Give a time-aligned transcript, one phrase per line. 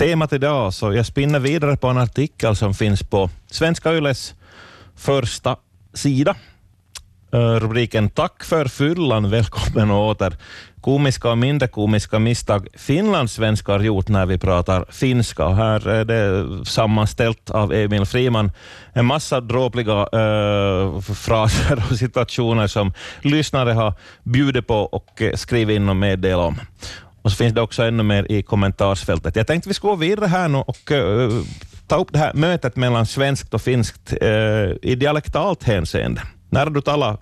[0.00, 4.34] temat idag, så jag spinner vidare på en artikel som finns på Svenska Yles
[4.96, 5.56] första
[5.94, 6.36] sida.
[7.32, 10.36] Eh, rubriken Tack för fyllan, välkommen åter.
[10.80, 15.48] Komiska och mindre komiska misstag finlandssvenskar gjort när vi pratar finska.
[15.48, 18.52] Här är det sammanställt av Emil Friman
[18.92, 22.92] en massa dråpliga äh, fraser och situationer som
[23.22, 26.60] lyssnare har bjudit på och eh, skrivit in och meddelat om.
[27.22, 29.36] Och så finns det också ännu mer i kommentarsfältet.
[29.36, 31.42] Jag tänkte vi skulle gå vidare här nu och uh,
[31.86, 34.28] ta upp det här mötet mellan svenskt och finskt uh,
[34.82, 36.22] i dialektalt hänseende.
[36.50, 37.16] När du talar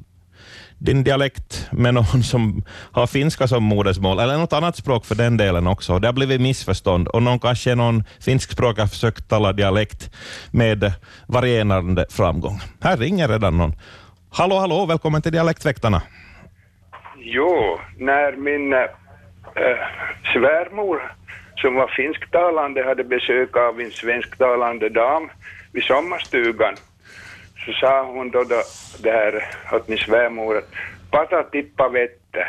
[0.79, 5.37] din dialekt med någon som har finska som modersmål, eller något annat språk för den
[5.37, 5.99] delen också.
[5.99, 10.11] Det har blivit missförstånd och någon kanske någon finskspråkig har försökt tala dialekt
[10.51, 10.93] med
[11.27, 12.61] varierande framgång.
[12.81, 13.73] Här ringer redan någon.
[14.31, 16.03] Hallå, hallå, välkommen till Dialektväktarna.
[17.19, 18.79] Jo, när min eh,
[19.61, 19.79] äh,
[20.33, 21.13] svärmor
[21.57, 25.31] som var finsktalande hade besök av en svensktalande dam
[25.73, 26.75] vid sommarstugan
[27.65, 28.63] så sa hon då, då
[29.03, 30.71] där åt min svärmor att
[31.11, 32.47] pata tippa vette.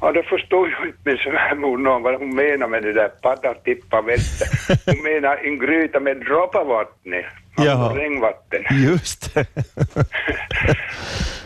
[0.00, 3.54] Och då förstod ju inte min svärmor någon vad hon menar med det där pata
[3.54, 4.44] tippa vette.
[4.86, 7.24] Hon menar en gryta med droppavatten,
[7.56, 8.64] alltså regnvatten.
[8.70, 9.46] Just det.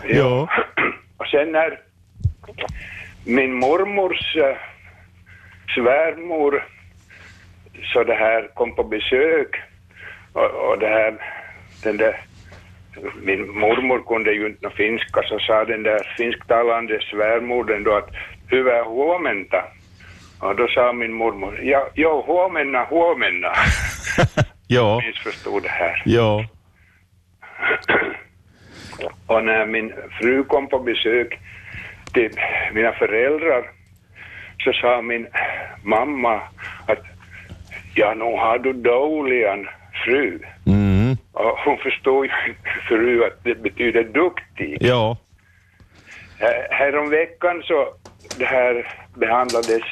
[0.09, 0.49] ja.
[1.17, 1.81] Och sen när
[3.27, 4.57] min mormors äh,
[5.75, 6.65] svärmor
[7.93, 9.57] så det här kom på besök
[10.33, 11.15] och, och det här,
[11.83, 12.21] den där
[13.23, 18.11] min mormor kunde ju inte finska så sa den där finsktalande svärmodern då att
[18.51, 19.65] hyvää huomenta.
[20.41, 23.53] Och då sa min mormor, ja, jo, huomenna, huomenna.
[24.67, 25.01] ja.
[25.07, 26.03] Missförstod det här.
[26.05, 26.45] Ja.
[29.27, 31.39] och när min fru kom på besök
[32.17, 32.41] till
[32.73, 33.71] mina föräldrar
[34.59, 35.27] så sa min
[35.83, 36.35] mamma
[36.87, 37.03] att
[37.95, 39.69] ja, nu har du dåligan
[40.05, 40.41] fru.
[40.67, 41.17] Mm.
[41.33, 42.33] Och hon förstår ju
[42.89, 44.77] förut att det betyder duktig.
[44.81, 45.17] Ja.
[46.71, 47.89] Häromveckan så
[48.39, 49.83] det här behandlades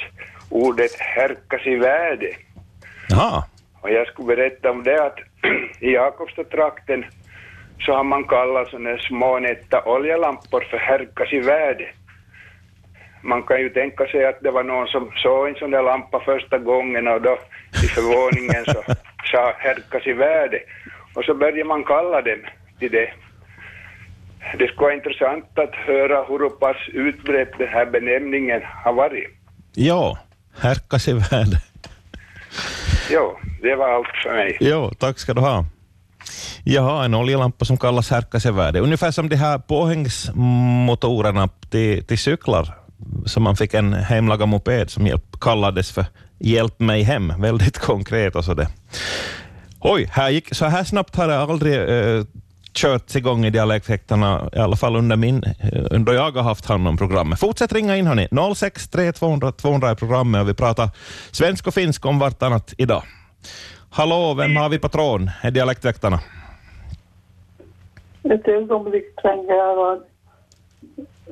[0.50, 2.30] ordet härkas i värde.
[3.08, 3.44] Jaha.
[3.80, 5.18] Och jag skulle berätta om det att
[5.80, 7.04] i Jakobstad-trakten
[7.80, 11.88] så har man kallat sådana små nätta oljelampor för härkas i värde.
[13.24, 16.20] Man kan ju tänka sig att det var någon som såg en sån där lampa
[16.20, 17.38] första gången och då
[17.84, 18.82] i förvåningen så
[19.30, 20.58] sa härkas i värde.
[21.14, 22.42] Och så börjar man kalla dem
[22.78, 23.10] till det.
[24.58, 29.28] Det skulle vara intressant att höra hur pass utbredd den här benämningen har varit.
[29.74, 30.18] Ja,
[30.58, 31.58] härkas i värde.
[33.10, 34.56] Jo, det var allt för mig.
[34.60, 35.64] Jo, tack ska du ha.
[36.64, 38.80] Ja, en oljelampa som kallas härkasevärde.
[38.80, 42.83] Ungefär som de här påhängsmotorerna till, till cyklar,
[43.26, 46.04] så man fick en hemlagad moped som hjälp, kallades för
[46.38, 48.68] Hjälp mig hem, väldigt konkret och så det.
[49.80, 52.24] Oj, här gick, så här snabbt har det aldrig eh,
[52.72, 56.88] körts igång i dialekthäktarna, i alla fall under, min, eh, under jag har haft hand
[56.88, 57.40] om programmet.
[57.40, 60.90] Fortsätt ringa in hörni, 063 200 200 är programmet och vi pratar
[61.30, 63.02] svensk och finsk om vartannat idag.
[63.90, 65.30] Hallå, vem har vi på tråden?
[65.42, 66.20] Är dialektväktarna?
[68.22, 70.02] Ett ögonblick tänker jag vad...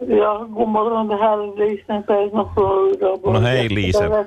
[0.00, 3.38] Ja, god morgon, det här är Lisen Persson från Uddevalla.
[3.38, 4.26] Hej Lise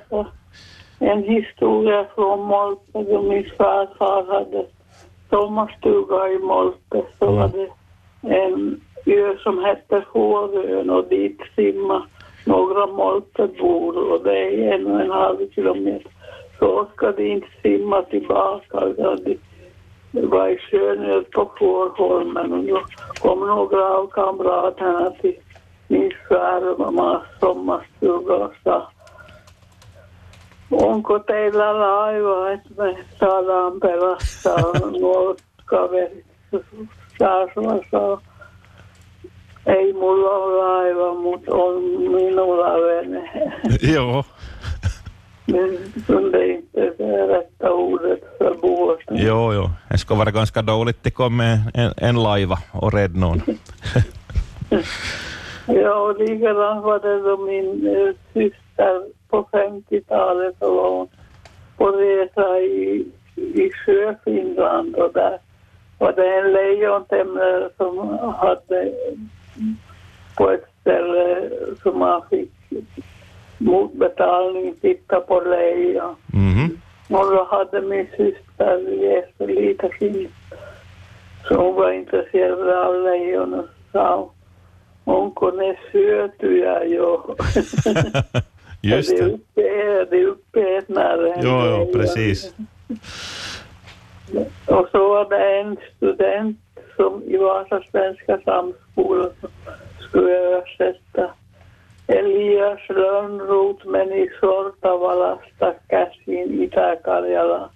[1.00, 4.66] en historia från Molte då min farfar hade
[5.30, 7.70] sommarstuga i Molte så var det
[8.36, 12.04] en ö som hette Fårön och dit simmade
[12.46, 16.12] några Moltebor och det är en och en halv kilometer.
[16.60, 18.80] Så ska de inte simma tillbaka
[20.12, 22.82] det var i sjön på Fårholmen och då
[23.22, 25.36] kom några av kamraterna till
[25.88, 28.92] min svärmammas sommarstuga och sa
[30.72, 35.36] Onko teillä laiva, että me saadaan pelastaa nuo
[35.66, 36.26] kaverit
[37.20, 38.22] Saarlassa?
[39.66, 43.32] Ei mulla ole laiva, mutta on minulla vene.
[43.94, 44.24] Joo.
[45.48, 46.80] Men kunde inte
[47.28, 49.18] rätta ordet för båten.
[49.18, 49.70] Jo, jo.
[49.90, 53.42] Det skulle vara ganska dåligt att komma med en, en laiva och rädda någon.
[55.68, 61.08] ja, och likadant var det då min äh, syster på 50-talet och var hon
[61.78, 65.40] på resa i, i Sjöfinland och där
[65.98, 68.94] var det en lejontemlare som hade
[70.38, 71.50] på ett ställe
[71.84, 72.52] som man fick
[73.58, 76.16] mot betalning titta på lejon.
[76.34, 76.78] Mm.
[77.10, 80.32] Och då hade min syster läst lite fint.
[81.48, 84.30] Så hon var intresserad av lejon och sa
[85.06, 87.36] onko ne syötyjä jo?
[88.82, 89.24] Just det.
[89.24, 91.34] är uppe- Det är uppätnare.
[91.34, 92.54] än Jo, jo, precis.
[94.68, 96.58] Och så var det en student
[96.96, 99.50] som i Vasa svenska samskola som
[100.10, 101.30] skulle översätta
[102.08, 107.70] Elias Lönnroth men i Sortavala stackassin Itä-Karjala.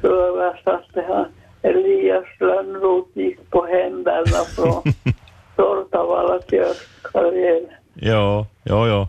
[0.00, 1.26] Så översatte han
[1.62, 4.82] Elias Lönnroth gick på händerna från
[5.56, 7.68] Sortavala till Östkarjala.
[7.94, 9.08] Jo, jo, jo.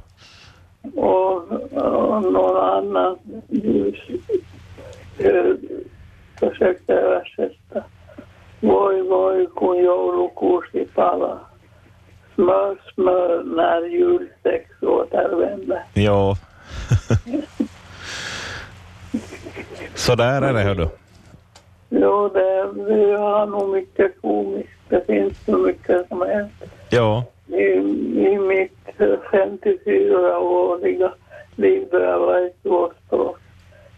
[1.01, 3.99] och, och någon annan ljus
[5.17, 5.55] eh,
[6.39, 7.83] försökte översätta.
[8.59, 11.39] Voi voi kun joulukuusi palaa.
[12.35, 15.83] Smör smör när julsex återvänder.
[15.93, 16.35] Jo.
[19.95, 20.89] Så där är det, hör du.
[21.89, 24.74] Jo, det, det har nog mycket komiskt.
[24.89, 26.51] Det finns så mycket som hänt.
[26.91, 27.23] Jo.
[27.47, 27.63] I,
[28.27, 28.77] I mitt
[29.31, 31.11] 54-åriga
[31.55, 33.37] liv då jag var i tvåspråk.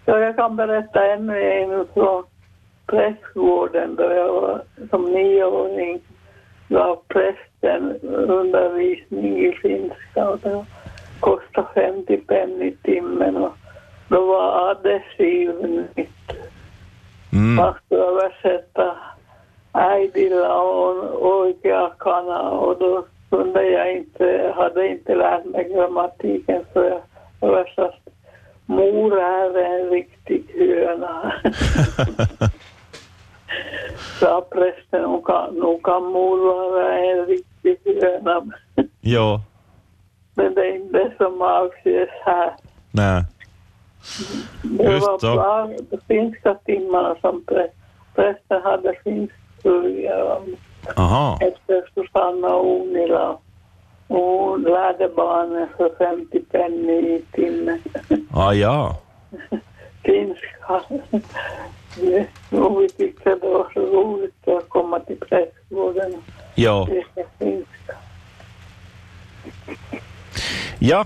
[0.05, 2.23] Så jag kan berätta ännu en från
[2.87, 6.01] prästgården då jag var som nioåring
[6.67, 10.65] gav prästen undervisning i finska och det
[11.19, 13.53] kostade 50 penn i timmen och
[14.07, 15.55] då var adhesiv
[15.95, 16.09] nytt.
[17.33, 17.55] Mm.
[17.55, 18.97] Man skulle översätta
[19.77, 27.01] äidillä on oikea kana då kunde jag inte, hade inte lärt mig grammatiken så jag
[27.41, 28.11] översatte
[28.65, 31.33] mor är en riktig höna.
[34.19, 36.37] Sa prästen, nog kan, nog kan mor
[36.71, 38.41] vara en riktig höna.
[39.01, 39.39] jo.
[40.35, 42.53] Men det är inte det som avses här.
[42.91, 43.23] Nej.
[44.63, 47.71] Det Just var de finska timmarna som prä-
[48.15, 49.33] prästen hade finsk
[49.67, 50.55] början
[50.95, 51.39] Aha.
[51.41, 53.37] efter Susanna Unila.
[54.07, 57.81] Hon lärde barnen för 50 penny i timmen.
[58.33, 58.95] Ah, ja.
[60.03, 60.81] Finska.
[62.51, 67.93] Och vi tyckte det var så roligt att komma till prästgården och läsa finska.
[70.79, 71.05] Ja,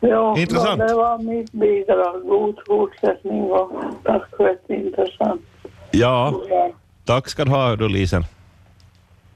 [0.00, 0.78] Ja, Intressant.
[0.88, 2.22] Det var mitt bidrag.
[2.22, 3.70] God fortsättning och
[4.04, 5.42] tack för ett intressant
[5.90, 6.32] ja.
[6.32, 6.72] program.
[7.08, 8.24] Tack ska du ha, du Lisen.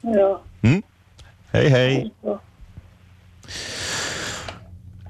[0.00, 0.40] Ja.
[0.62, 0.82] Mm.
[1.52, 2.10] Hej, hej.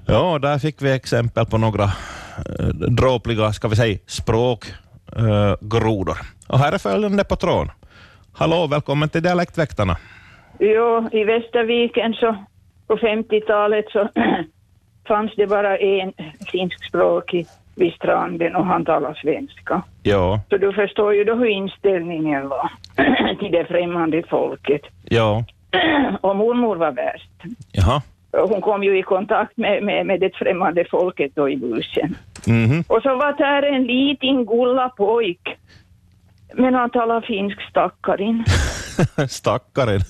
[0.06, 0.38] Ja.
[0.38, 6.16] Där fick vi exempel på några eh, dråpliga, ska vi säga, språkgrodor.
[6.48, 7.70] och här är följande på tråden.
[8.32, 9.96] Hallå, välkommen till Dialektväktarna.
[10.60, 12.44] Jo, i Västerviken så
[12.86, 14.08] på 50-talet så
[15.08, 16.12] fanns det bara en
[16.52, 19.82] finskspråkig vid stranden och han talade svenska.
[20.02, 22.70] Ja, Så du förstår ju då hur inställningen var
[23.40, 24.80] till det främmande folket.
[25.04, 25.44] ja,
[26.20, 27.30] Och mormor var värst.
[27.72, 28.02] jaha.
[28.48, 32.16] Hon kom ju i kontakt med, med, med det främmande folket då i bussen.
[32.46, 32.84] Mhm.
[32.88, 35.48] Och så var där en liten gulla pojk.
[36.54, 38.44] Men han talade finsk stackarin.
[39.28, 40.00] Stackaren.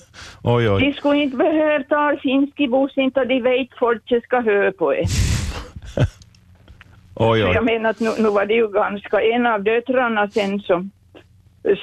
[0.43, 0.81] Oj, oj.
[0.81, 4.93] De skulle inte behöva tala finsk i bussen, så de vet folk ska höra på
[4.95, 5.05] er.
[7.15, 7.51] Oj, oj.
[7.53, 10.91] jag menar att nu, nu var det ju ganska, en av döttrarna sen som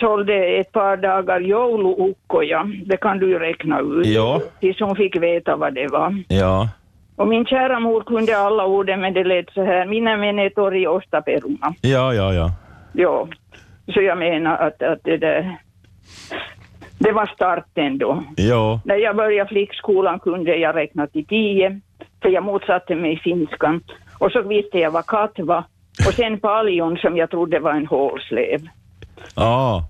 [0.00, 5.16] sålde ett par dagar jouluukkoja, det kan du ju räkna ut, Ja, tills hon fick
[5.16, 6.22] veta vad det var.
[6.28, 6.68] ja.
[7.16, 10.86] Och min kära mor kunde alla orden, men det lät så här, minä menee tori
[10.86, 11.74] osta peruna.
[11.80, 12.50] Ja, ja, ja.
[12.92, 13.28] Ja,
[13.94, 15.56] så jag menar att, att det där,
[16.98, 18.24] det var starten då.
[18.36, 21.80] Ja, När jag började flickskolan kunde jag räkna till tio,
[22.22, 23.80] för jag motsatte mig finskan.
[24.20, 25.64] Och så visste jag vad katt var.
[26.06, 28.60] Och sen paljon som jag trodde var en hålslev.
[29.34, 29.82] ah.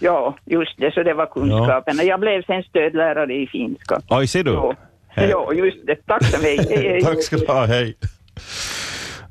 [0.00, 2.02] Ja, just det, så det var kunskaperna.
[2.02, 4.00] Jag blev sen stödlärare i finska.
[4.10, 4.50] Oj, ser du?
[4.52, 4.74] Ja,
[5.14, 5.96] ja just det.
[6.06, 7.04] Tack så mycket.
[7.04, 7.96] Tack ska du ha, hej.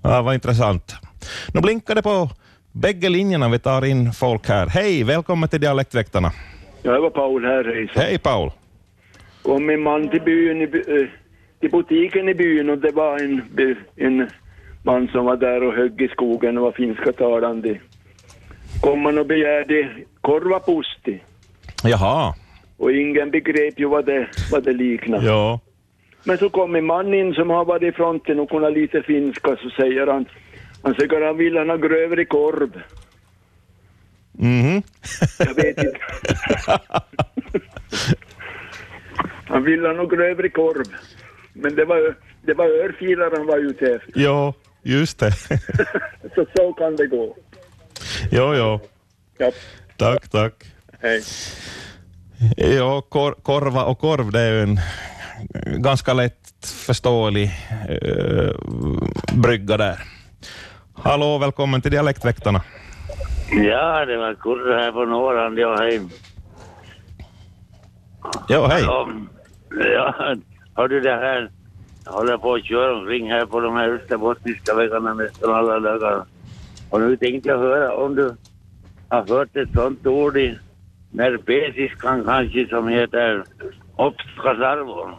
[0.03, 0.95] Ja, vad intressant.
[1.53, 2.29] Nu blinkar det på
[2.71, 3.49] bägge linjerna.
[3.49, 4.67] Vi tar in folk här.
[4.67, 6.31] Hej, välkommen till Dialektväktarna.
[6.83, 7.63] Ja, det var Paul här.
[7.63, 8.03] hejsan.
[8.03, 8.51] Hej Paul.
[9.41, 10.65] Kom min man till byn, i,
[11.59, 13.41] till butiken i byn och det var en,
[13.95, 14.29] en
[14.83, 17.79] man som var där och högg i skogen och var finska talande.
[18.81, 19.89] Kom han och begärde
[20.21, 21.23] korvapusti
[21.83, 22.33] Jaha,
[22.77, 25.25] och ingen begrep ju vad det, vad det liknade.
[25.25, 25.59] ja.
[26.23, 29.55] Men så kom en man in som har varit i fronten och kunnat lite finska
[29.55, 30.25] så säger han
[30.83, 32.81] han säger han vill han ha grövre korv.
[34.31, 34.81] Mhm.
[35.39, 35.99] Jag vet inte.
[39.47, 40.85] han ville ha någon grövre korv.
[41.61, 44.11] Men det var, det var örfilar han var ute efter.
[44.15, 45.31] Jo, just det.
[46.35, 47.35] Så så kan det gå.
[48.31, 48.79] jo, jo.
[49.37, 49.51] Ja,
[49.97, 50.53] Tack, tack.
[51.01, 51.21] hej.
[52.57, 54.79] Ja, kor korva och korv, det är ju en
[55.81, 57.51] ganska lätt lättförståelig
[58.03, 58.51] uh,
[59.33, 59.99] brygga där.
[60.93, 62.61] Hallå, välkommen till Dialektväktarna.
[63.51, 65.59] Ja, det var Kurre här på Norrland.
[65.59, 66.01] Ja, hej.
[68.47, 68.83] Ja, hej.
[68.83, 69.07] Ja,
[69.71, 70.35] ja,
[70.77, 71.51] har du det här?
[72.05, 76.25] Jag håller på att köra omkring här på de här österbottniska vägarna nästan alla dagar.
[76.89, 78.35] Och nu tänkte jag höra om du
[79.09, 80.59] har hört ett sånt ord i
[81.11, 83.43] nerpesiskan kanske som heter
[83.95, 85.15] obstakasarvon.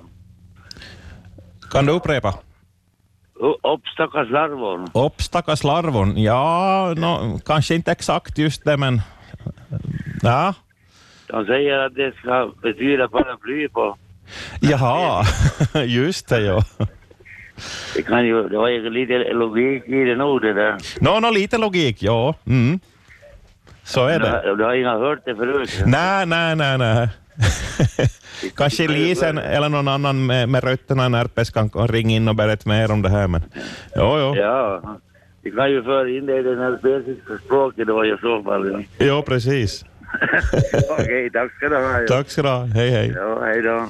[1.71, 2.35] Kan du upprepa?
[3.62, 4.88] Obstakasarvon.
[4.93, 6.23] Obstakaslarvon.
[6.23, 9.00] Ja, no, kanske inte exakt just det, men...
[10.23, 10.55] Ja.
[11.27, 13.97] De säger att det ska betyda paraply på.
[14.61, 15.25] Jaha,
[15.85, 16.62] just det ja.
[17.94, 20.76] Det kan ju, det var ju lite logik i det nog det där.
[21.00, 22.35] Nå, no, lite logik, ja.
[22.47, 22.80] Mm.
[23.85, 24.56] Så är det.
[24.56, 25.82] Du, har inga hört det förut?
[25.87, 27.08] Nej, nej, nej, nej.
[28.56, 32.68] Kanske Lisen eller någon annan med, med rötterna i Närpes kan ringa in och berätta
[32.68, 33.28] mer om det här.
[33.28, 33.42] Men,
[33.97, 34.37] jo, jo.
[34.37, 34.82] Ja,
[35.42, 38.73] vi kan ju föra in det i det nerpesiska språket då i så fall.
[38.73, 39.06] Ja.
[39.06, 39.85] Jo, precis.
[40.91, 42.00] Okej, tack ska du ha.
[42.00, 42.07] Ja.
[42.09, 42.65] Tack ska du ha.
[42.65, 43.12] Hej, hej.
[43.17, 43.87] Ja, hej då.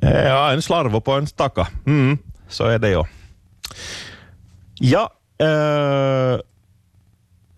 [0.00, 1.68] Ja, en slarvo på en stacka.
[1.86, 2.18] Mm,
[2.48, 3.04] så är det ju.
[4.74, 6.40] Ja, eh,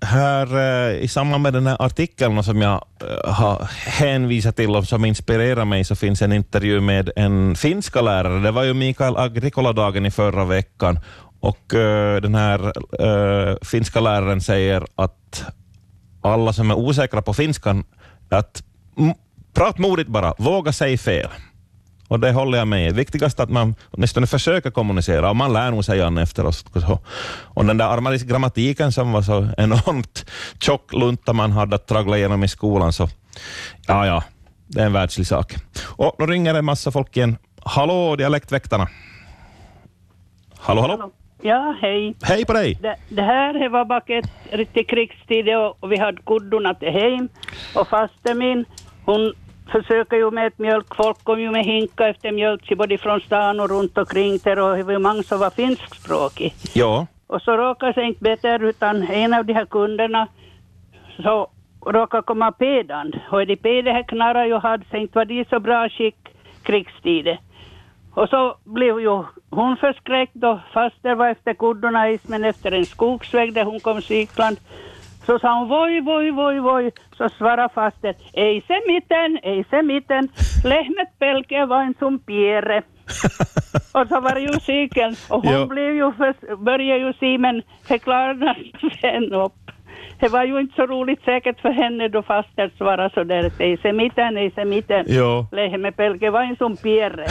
[0.05, 4.85] här eh, i samband med den här artikeln som jag eh, har hänvisat till och
[4.87, 8.41] som inspirerar mig så finns en intervju med en finska lärare.
[8.41, 10.99] Det var ju Mikael Agricola-dagen i förra veckan
[11.41, 12.73] och eh, den här
[13.03, 15.45] eh, finska läraren säger att
[16.29, 17.85] alla som är osäkra på finskan,
[18.31, 18.63] att
[19.55, 21.29] prat modigt bara, våga säga fel.
[22.09, 25.85] Och det håller jag med Viktigast att man åtminstone försöker kommunicera och man lär nog
[25.85, 26.65] sig an efteråt.
[27.29, 32.17] Och den där armaliska grammatiken som var så enormt tjock lunta man hade att traggla
[32.19, 33.09] igenom i skolan, så
[33.87, 34.25] ja, ja,
[34.67, 35.55] det är en världslig sak.
[35.83, 37.37] Och nu ringer det en massa folk igen.
[37.63, 38.89] Hallå, Dialektväktarna.
[40.59, 41.11] Hallå, hallå.
[41.47, 42.15] Ja, hej.
[42.23, 42.79] Hej på dig.
[42.81, 45.49] Det, det här var bak ett riktigt krigstid
[45.81, 47.29] och, vi hade kuddorna till hem.
[47.77, 48.65] Och faster min,
[49.05, 49.33] hon
[49.73, 53.21] försöker ju med ett mjölk, folk kom ju med hinka efter mjölk till både från
[53.21, 56.55] stan och runt omkring där och var många som var finskspråkig.
[56.75, 60.29] Ja, Och så råkade sig inte bättre utan en av de här kunderna
[61.23, 61.51] så
[61.87, 63.17] råkade komma pedand.
[63.31, 66.29] Och de pede här knarrar ju hade sig inte var de så bra skick
[66.63, 67.37] krigstiden.
[68.15, 73.55] Och så blev ju hon förskräckt då faster var efter kuddorna men efter en skogsväg
[73.55, 74.61] där hon kom cyklande.
[75.27, 76.93] Så sa hon voj, voj, voj, voj.
[77.17, 80.29] Så svarade faster, ei se miten, ei se miten.
[80.65, 82.83] Lehmet pelkää vain sun piere.
[83.95, 87.63] och så var det ju cykeln och hon blev ju för, började ju se men
[87.89, 88.55] det klarade
[89.01, 89.64] sen upp.
[90.25, 93.61] Det var ju inte så roligt säkert för henne då faster svarade så där att
[93.61, 95.05] ei se miten, ei se miten.
[95.09, 95.47] ja.
[95.53, 97.27] Lehmet pelkää vain sun piere.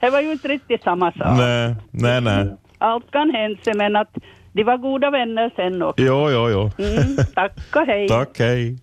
[0.00, 1.38] det var ju inte riktigt samma sak.
[1.38, 2.56] Nej, nej, nej.
[2.78, 4.14] Allt kan hända men att
[4.52, 6.02] de var goda vänner sen också.
[6.02, 6.84] Jo, jo, jo.
[6.84, 8.08] Mm, tack och hej.
[8.08, 8.78] Tack, hej.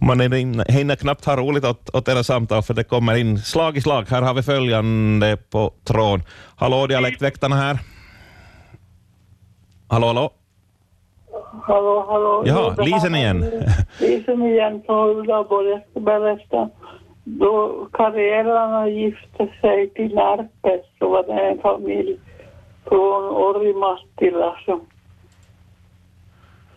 [0.00, 0.20] Man
[0.68, 4.06] hinner knappt ha roligt åt, åt era samtal för det kommer in slag i slag.
[4.10, 6.20] Här har vi följande på tråd.
[6.56, 7.78] Hallå, Dialektväktarna här.
[9.88, 10.30] Hallå, hallå.
[11.62, 12.44] Hallå, hallå.
[12.46, 13.44] Här Lisen igen.
[14.00, 15.68] Lisen igen från Ullaborg.
[15.68, 16.68] Jag ska berätta.
[17.24, 22.18] Då karriärarna gifte sig till Närpes så var det en familj
[22.84, 24.80] från Orimattila som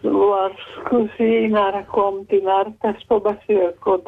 [0.02, 4.02] vars kusiner kom till Närpes på besök och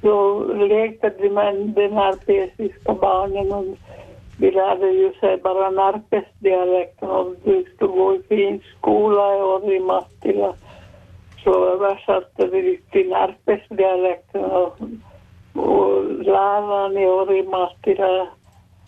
[0.00, 3.64] då lekte de med de närpesiska barnen och
[4.38, 10.54] vi lärde ju sig bara Närpesdialekten och vi skulle gå i fin skola i Orimattila
[11.44, 14.78] så översatte vi till Närpesdialekten och,
[15.52, 18.28] och läraren i Orimattila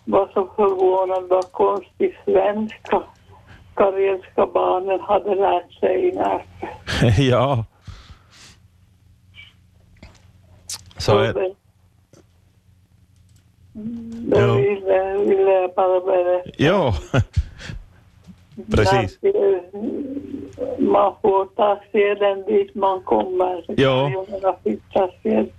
[0.05, 3.03] var så förvånad vad konstig svenska
[3.75, 7.17] karelska barnen hade lärt sig i Närpes.
[7.29, 7.65] ja.
[10.97, 11.53] Så är, det,
[14.29, 14.55] det Ja.
[14.55, 16.49] ville, ville jag bara berätta.
[16.57, 16.93] jo.
[18.75, 19.19] Precis.
[20.79, 23.63] Man får ta seden dit man kommer.
[23.67, 24.09] Ja.
[24.09, 25.49] ju vara fitta sed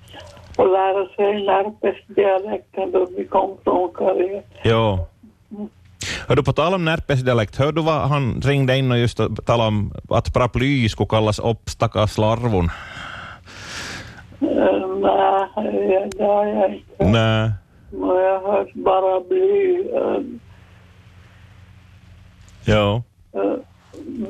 [0.57, 4.41] och lära sig Närpesdialekten då vi kom från Karel.
[4.65, 4.99] jo.
[6.29, 9.69] Hör du, på tal om närpesdialekt, hör du vad han ringde in och just talade
[9.69, 12.65] om att paraply skulle kallas obstakaslarvon?
[14.41, 17.05] Eh, Nej, det har jag inte.
[17.09, 17.51] Nej.
[17.91, 19.89] Men Jag har hört bara bly.
[19.95, 20.21] eh,
[22.67, 23.03] Jo.
[23.33, 23.55] eh,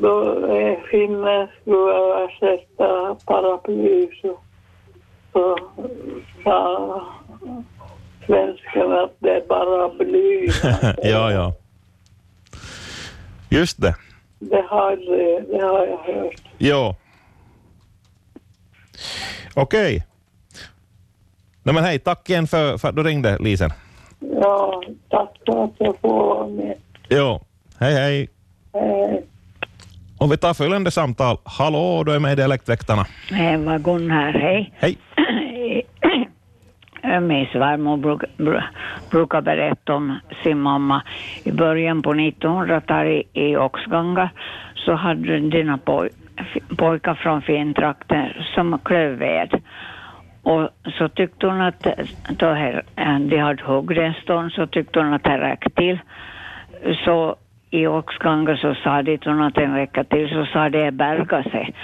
[0.00, 4.38] Då är finnen skulle översätta paraply så,
[5.32, 5.58] så
[6.44, 7.02] sa,
[8.26, 10.46] svenskarna att det är bara bly.
[11.10, 11.54] ja, ja.
[13.50, 13.94] Just det.
[14.38, 16.42] Det har, det, har jag hört.
[16.58, 16.94] Jo.
[19.54, 20.06] Okej.
[21.68, 23.70] Nej, men hej, tack igen för, för att du ringde, Lisen.
[24.20, 26.75] Ja, tack för att jag får vara med.
[27.08, 27.40] Jo.
[27.80, 28.28] Hej, hej.
[28.75, 29.25] Hej.
[30.18, 31.37] Och vi tar följande samtal.
[31.44, 33.06] Hallå, du är med i Dialektväktarna.
[33.30, 34.72] Det var Gun här, hej.
[34.75, 34.96] Hej.
[37.22, 38.60] Min svärmor bruk, bru,
[39.10, 41.02] brukar berätta om sin mamma.
[41.44, 44.30] I början på 1900-talet i Oxganga
[44.75, 46.08] så hade dina poj,
[46.76, 49.62] pojkar från fintrakten som klöv ved.
[50.42, 50.68] Och
[50.99, 51.87] så tyckte hon att
[52.28, 52.83] då här,
[53.21, 55.99] de hade huggit en stund så tyckte hon att det räckte till.
[57.04, 57.37] Så
[57.71, 61.75] i Oxganga så sa de till att en vecka till så sa det berga sig.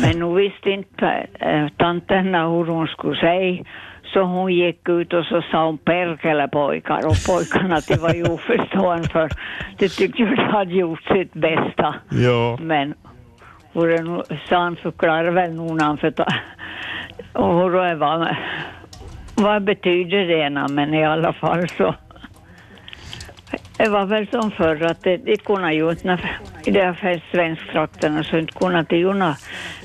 [0.00, 3.64] Men nu visste inte äh, tanten hur hon skulle säga.
[4.12, 8.24] Så hon gick ut och så sa hon perkele pojkar och pojkarna de var ju
[8.24, 9.28] oförstående för
[9.78, 11.94] de tyckte ju de hade gjort sitt bästa.
[12.10, 12.58] Ja.
[12.60, 12.94] Men
[13.72, 16.26] hur det nu, san förklarar väl nog för ta,
[17.32, 18.38] och hur det var,
[19.34, 21.94] vad betyder det ena, men i alla fall så
[23.76, 26.18] det var väl som förr att det, det kunde ju inte,
[26.64, 29.12] i de här svensktrakterna så inte kunde det ju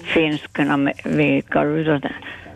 [0.04, 2.02] finskarna vikar utan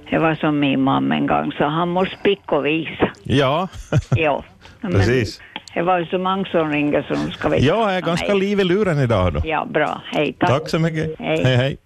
[0.10, 3.10] det- var som min mamma en gång sa, han måste spicka och visa.
[4.15, 4.43] Ja.
[4.81, 5.41] Men Precis.
[5.74, 7.63] Det var ju så många som ringer så de ska veta.
[7.65, 9.41] Jag är ganska liv i luren idag då.
[9.43, 10.01] Ja, bra.
[10.05, 10.50] Hej, tack.
[10.50, 11.19] Tack så mycket.
[11.19, 11.43] Hej.
[11.43, 11.55] hej.
[11.55, 11.77] hej.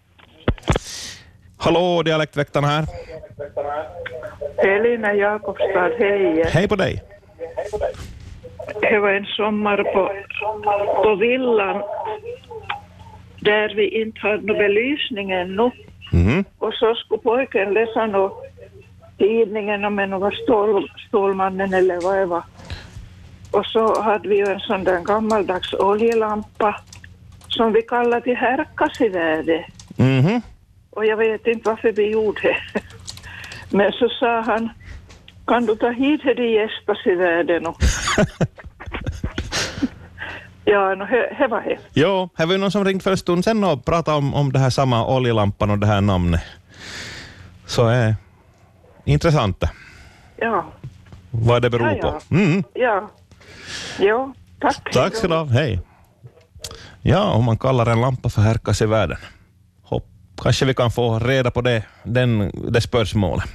[1.57, 2.85] Hallå, Dialektväktarna här.
[4.57, 6.43] Elina Jakobstad, hej.
[6.47, 7.03] Hej på dig.
[8.81, 10.11] Det var en sommar på,
[11.03, 11.83] på villan
[13.39, 15.71] där vi inte hade någon belysning ännu.
[16.11, 16.45] Mhm.
[16.57, 18.41] Och så skulle pojken läsa nå
[19.17, 22.43] tidningen om en var stål, Stålmannen eller vad det var.
[23.51, 26.81] Och så hade vi ju en sån där gammaldags oljelampa
[27.47, 29.65] som vi kallade till härkasivärde.
[29.97, 30.41] Mhm.
[30.95, 32.57] Och jag vet inte varför vi gjorde det.
[33.69, 34.69] Men så sa han,
[35.47, 37.65] kan du ta hit det gästas i världen?
[37.67, 37.77] Och...
[40.65, 41.05] ja, no,
[41.39, 41.77] det var det.
[41.93, 44.51] Jo, här var ju någon som ringt för en stund sedan och pratade om, om
[44.51, 46.41] det här samma oljelampan och det här namnet.
[47.65, 48.13] Så är eh,
[49.05, 49.69] intressant det,
[50.37, 50.65] Ja,
[51.31, 52.19] vad det beror Ja, ja.
[52.29, 52.35] på.
[52.35, 52.63] Mm.
[52.73, 53.09] ja.
[53.99, 54.91] Jo, tack.
[54.93, 55.45] Tack ska du ha.
[55.45, 55.79] Hej.
[57.01, 59.17] Ja, om man kallar en lampa för härkas i världen.
[60.43, 63.45] Kanske vi kan få reda på det, den, det spörsmålet.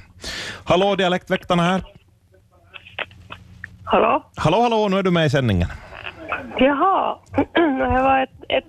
[0.63, 1.83] Hallå, Dialektväktarna här.
[3.83, 4.23] Hallå?
[4.35, 5.67] Hallå, hallå, nu är du med i sändningen.
[6.57, 7.17] Jaha,
[7.55, 8.65] det var ett, ett,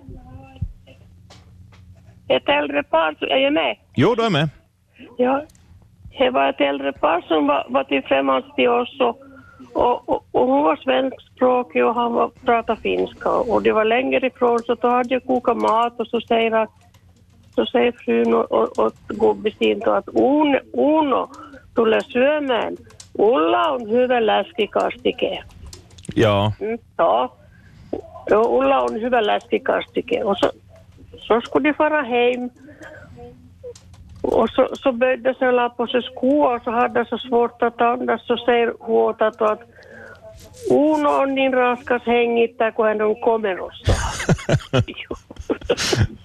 [2.27, 3.77] ett äldre par, är jag med?
[3.95, 4.49] Jo, du är med.
[5.17, 5.45] Ja.
[6.17, 9.17] Det var ett äldre par som var, var tillsammans till oss och,
[9.73, 14.27] och, och, och hon var svenskspråkig och han var, pratade finska och det var längre
[14.27, 16.67] ifrån så då hade jag kokat mat och så säger, han,
[17.55, 21.29] så säger frun och, och, och gubbisen då att Uno, Uno
[21.75, 22.77] tulee syömään.
[23.17, 25.43] Ulla on hyvä läskikastike.
[26.15, 26.51] Ja.
[26.59, 27.29] Mm, ja.
[28.29, 30.23] Jo, Ulla on hyvä läskikastike.
[30.23, 30.51] Och så,
[31.17, 32.49] så skulle de fara hem.
[34.21, 37.63] Och så, så böjde sig la på sig skor och så hade de så svårt
[37.63, 38.27] att andas.
[38.27, 39.59] Så säger Huotat att
[40.71, 43.93] Uno on niin raskas hengittää, kun hän on komerossa.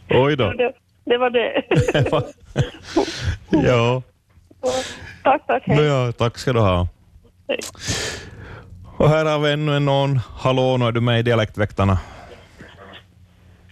[0.10, 0.52] Oj då.
[1.08, 1.62] Det, var det.
[3.68, 4.02] Ja.
[5.22, 5.66] tack, tack.
[5.66, 6.88] No, ja, tack ska du ha.
[7.48, 7.58] Hej.
[8.96, 10.16] Och här har vi ännu en någon.
[10.36, 11.98] Hallå, nu är du med i Dialektväktarna.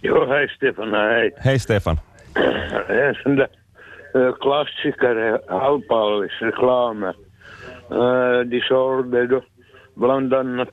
[0.01, 1.31] Jo, hej Stefan, hej.
[1.37, 1.99] Hej Stefan.
[2.89, 3.47] En sån där
[4.15, 7.03] eh, klassiker, halvpallis reklam.
[7.03, 9.41] Eh, De sålde då
[9.95, 10.69] bland annat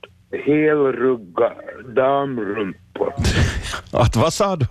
[0.47, 1.53] helrugga
[1.95, 3.13] damrumpor.
[3.93, 4.67] Att vad sa du?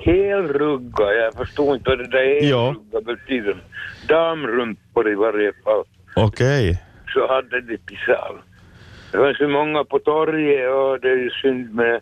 [0.00, 2.66] Helrugga, jag förstår inte vad det där Ja.
[2.66, 3.56] helrugga betyder.
[4.08, 5.84] Damrumpor i varje fall.
[6.16, 6.82] Okej.
[7.14, 8.36] så hade de pisal.
[9.12, 12.00] Det var så många på torget och det är ju synd med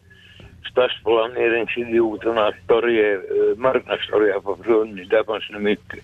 [0.71, 5.11] stadsplaneringsidioterna att torget, eh, marknadstorget har försvunnit.
[5.11, 5.99] Där fanns det mycket.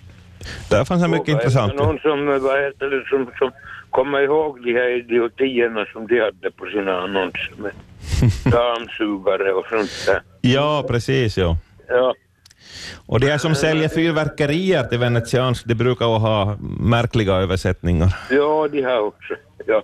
[0.70, 1.74] Där fanns det mycket Fråga intressant.
[1.74, 3.50] Någon som, eh, vad heter det, som, som
[3.90, 7.52] kommer ihåg de här idiotierna som de hade på sina annonser
[8.44, 10.22] dammsugare och sånt där.
[10.40, 11.36] Ja, precis.
[11.38, 11.56] Ja.
[11.88, 12.14] Ja,
[13.06, 18.08] Och de här som säljer fyrverkerier till venetiansk, de brukar ha märkliga översättningar.
[18.30, 19.34] ja de har också.
[19.66, 19.82] Ja.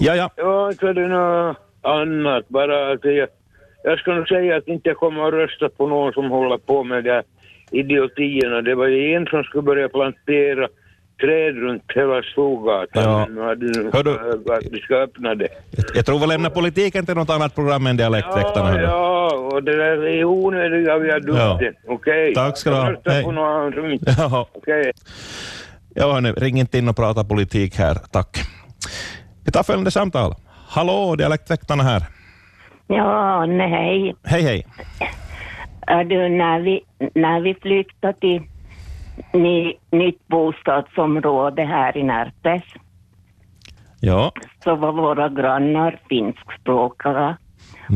[0.00, 0.30] Ja, ja.
[0.36, 2.48] Ja, så är det något annat.
[2.48, 3.28] Bara att jag,
[3.84, 6.84] jag ska nog säga att inte jag kommer att rösta på någon som håller på
[6.84, 7.22] med de här
[7.70, 8.62] idiotierna.
[8.62, 10.68] Det var ju en som skulle börja plantera
[11.20, 13.02] träd runt hela Storgatan.
[13.02, 13.26] Ja.
[13.30, 15.48] Nu hade du- att vi ska öppna det.
[15.94, 18.82] Jag tror vi lämnar politiken till något annat program än Dialektväktarna.
[18.82, 21.74] Ja, ja, och det där är onödiga viadukten.
[21.88, 22.34] Okej?
[22.34, 22.94] Tack ska du ha.
[23.04, 23.24] Hej.
[23.24, 23.32] på.
[24.18, 24.92] Ja, Okej.
[25.94, 28.38] ja hörni, ring inte in och prata politik här, tack.
[29.44, 30.34] Vi tar följande samtal.
[30.68, 32.02] Hallå, Dialektväktarna här.
[32.86, 34.14] Ja, nej.
[34.24, 34.66] Hej, hej.
[35.86, 36.80] Är du, när, vi,
[37.14, 38.42] när vi flyttade till
[39.32, 42.62] ny, nytt bostadsområde här i Närpes
[44.00, 44.32] Ja,
[44.64, 47.36] så var våra grannar finskspråkiga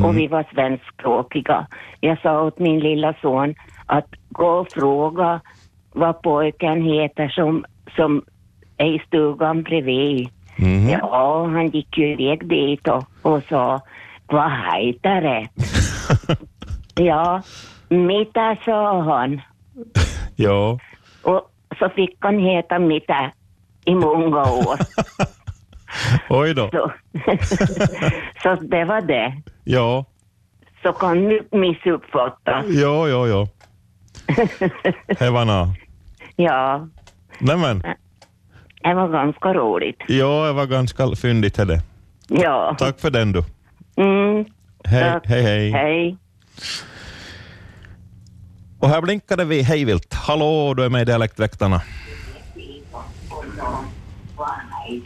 [0.05, 1.67] och vi var svenskspråkiga.
[2.01, 3.55] Jag sa åt min lilla son
[3.87, 5.41] att gå och fråga
[5.93, 7.65] vad pojken heter som,
[7.97, 8.25] som
[8.77, 10.29] är i stugan bredvid.
[10.57, 10.89] Mhm.
[10.89, 13.81] Ja, han gick ju iväg dit och, och sa,
[14.27, 15.49] vad heter det?
[17.05, 17.43] ja,
[17.93, 19.41] Mitä sa han.
[20.37, 20.79] ja.
[21.83, 23.33] Så fick han heta Mitä
[23.85, 24.79] i många år.
[26.29, 26.71] Oj då.
[26.71, 26.91] Så,
[28.43, 29.43] så det var det.
[29.65, 30.05] Ja,
[30.83, 32.65] Så kan du missuppfatta.
[32.69, 33.47] ja, ja, ja.
[35.45, 35.69] Nå.
[36.37, 36.89] Ja,
[37.41, 37.83] Nämen,
[38.83, 40.03] det var ganska roligt.
[40.09, 41.83] ja, det var ganska fyndigt det.
[42.29, 42.77] Ja.
[42.79, 43.43] Tack för den du.
[43.97, 44.45] Mm,
[44.85, 45.71] Hej, hej, hej.
[45.71, 46.17] Hej.
[48.83, 50.15] Och här blinkade vi hejvilt.
[50.15, 51.83] Hallå, du är med i Dialektväktarna.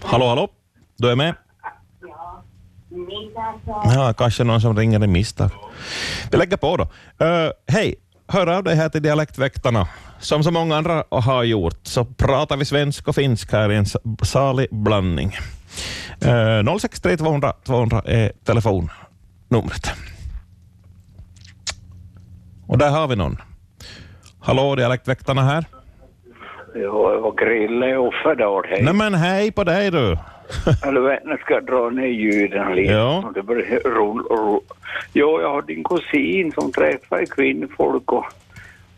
[0.03, 0.49] Hallå, hallå?
[0.97, 1.35] Du är med?
[3.67, 5.51] Ja, kanske någon som ringer i misstag.
[6.31, 6.85] Vi lägger på då.
[7.25, 7.95] Uh, hej,
[8.29, 9.89] hör av dig här till Dialektväktarna.
[10.19, 13.87] Som så många andra har gjort så pratar vi svenska och finska här i en
[14.23, 15.33] salig blandning.
[16.27, 19.91] Uh, 063 200 200 är telefonnumret.
[22.67, 23.39] Och där har vi någon.
[24.47, 25.65] Hallå, Dialektväktarna här.
[26.75, 28.65] Ja, det var Grille i Offerdal.
[28.69, 28.83] Hej.
[28.83, 30.17] Nej men hej på dig du.
[30.87, 32.93] Eller vet, nu ska jag dra ner ljuden lite.
[32.93, 33.33] Ja.
[33.35, 34.63] Det börjar ro, ro.
[35.13, 38.25] Jo, jag hade en kusin som träffade kvinnfolk och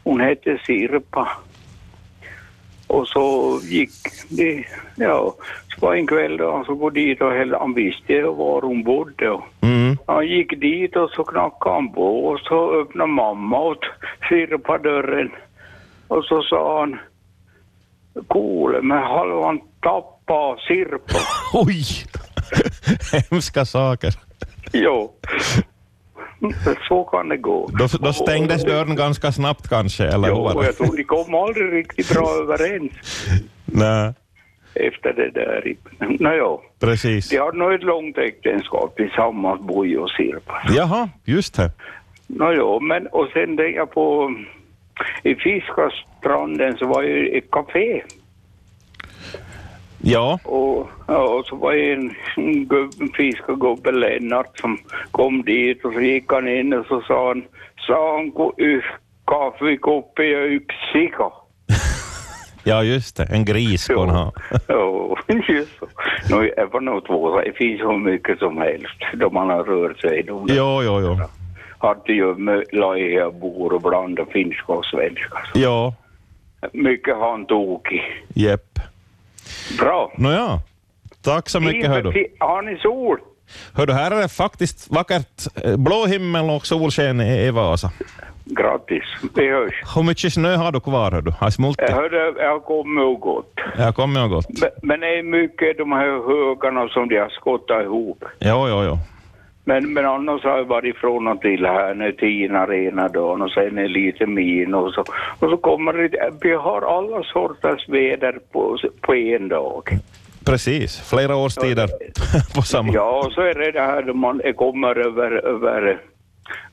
[0.05, 1.29] hon hette Sirpa.
[2.89, 3.91] Och så gick
[4.29, 4.65] det,
[4.97, 5.35] ja,
[5.75, 8.83] så var en kväll då han så gå dit och hela, han visste var hon
[8.83, 9.31] bodde.
[9.31, 9.97] Och Mm.
[10.07, 13.85] han gick dit och så knackade han på och så öppnade mamma åt
[14.29, 15.31] Sirpa dörren.
[16.09, 16.99] Och så sa han,
[18.29, 21.19] Kole, men halvan tappa Sirpa.
[21.55, 21.85] Oj!
[23.31, 24.15] Hemska saker.
[24.73, 25.13] Jo.
[26.89, 27.71] Så kan det gå.
[27.79, 30.67] Då, då stängdes dörren ganska snabbt kanske, eller hur Jo, och det?
[30.67, 32.93] jag tror de kom aldrig riktigt bra överens
[33.65, 34.13] Nej,
[34.75, 35.75] efter det där.
[36.21, 37.29] Nåja, precis.
[37.29, 40.63] de hade nog ett långt äktenskap tillsammans, Boje och Sirpa.
[40.71, 41.71] Jaha, just det.
[42.27, 44.35] Nåja, men och sen tänkte jag på
[45.23, 48.03] i Fiskastranden så var ju ett café
[50.03, 54.79] Ja, och, ja, och så var det en, en gubb, en fiskargubbe, Lennart, som
[55.11, 57.45] kom dit och så gick han in och så sa han,
[57.87, 58.85] sa han gå ut
[59.27, 61.25] kaffekopp i yxika.
[62.65, 63.25] ja just det.
[63.25, 64.33] En gris ska hon ha.
[64.69, 65.17] Ja,
[65.49, 65.87] just så.
[66.31, 70.01] Nu är det nog två, det finns hur mycket som helst då man har rört
[70.01, 70.23] sig.
[70.23, 71.17] De Jo, jo, jo.
[71.79, 75.39] hade ju med laiga bor och blanda finska och svenska.
[75.53, 75.95] Så Ja,
[76.73, 78.01] mycket han tog i.
[78.41, 78.63] jepp.
[79.79, 80.13] Bra.
[80.17, 80.59] Nåja,
[81.25, 82.27] tack så mycket hör du.
[82.39, 83.19] Har ni sol?
[83.75, 85.65] Hör du, här är det faktiskt vackert.
[85.65, 87.91] eh, Blå himmel och solsken i, Vasa.
[88.45, 89.05] Grattis,
[89.35, 89.83] vi hörs.
[89.95, 91.31] Hur mycket snö har du kvar hör du?
[91.41, 91.85] Har smoltit?
[91.89, 93.53] Jag hörde, jag kommit och gått.
[93.79, 94.47] Jag kommer och gått.
[94.61, 98.25] Men, men det är mycket de här högarna som de har skottat ihop.
[98.41, 98.99] Jo, jo, jo.
[99.69, 103.51] Men, men annars har jag varit från och till här när Tina ena dagen och
[103.51, 105.01] sen är lite min och så.
[105.39, 109.89] Och så kommer det, vi har alla sorters väder på, på en dag.
[110.47, 111.11] Precis.
[111.11, 111.89] Flera årstider
[112.55, 112.93] på samma...
[112.93, 116.01] Ja, och så är det det här då man kommer över, över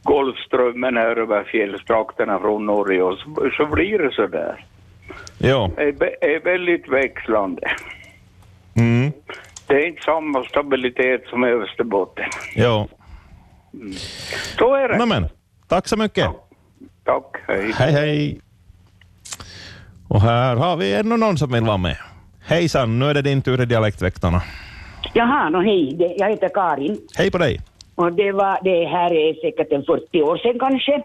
[0.03, 4.65] Golfströmmen här över fjällstrakterna från Norge och så, så blir det så där.
[5.38, 5.71] Jo.
[5.75, 7.71] Det är, är väldigt växlande.
[8.75, 9.12] Mm.
[9.67, 12.25] Det är inte samma stabilitet som i Österbotten.
[12.56, 12.88] Jo.
[14.60, 14.97] Så är det.
[14.97, 15.28] Nämen,
[15.67, 16.28] tack så mycket.
[17.04, 17.71] Tack, hej.
[17.78, 18.39] Hej, hej.
[20.10, 21.97] Och här har vi ännu någon som vill vara med.
[22.45, 24.41] Hejsan, nu är det din tur i Dialektväktarna.
[25.13, 26.97] Jaha, no hej, det, jag heter Karin.
[27.17, 27.60] Hej på dig.
[27.95, 31.04] Och det, var, det här är säkert en 40 år sedan kanske.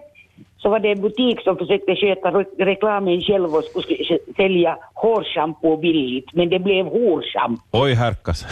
[0.62, 4.78] Så var det en butik som försökte sköta re- reklamen själv och skulle sk- sälja
[4.94, 7.62] hårschampo billigt, men det blev hårschampo.
[7.72, 8.38] Oj, härkas.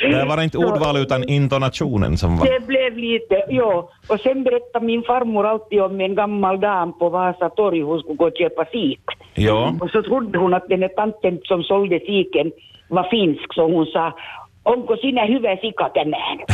[0.00, 2.46] det var inte ordval utan intonationen som var...
[2.46, 3.88] Det blev lite, ja.
[4.08, 8.16] Och sen berättade min farmor alltid om en gammal dam på Vasa torg, hon skulle
[8.16, 9.00] gå och köpa sik.
[9.34, 9.74] Ja.
[9.80, 12.52] Och så trodde hon att den där tanten som sålde siken
[12.88, 14.12] var finsk, så hon sa
[14.66, 16.38] Onko sinä hyvä sika tänään?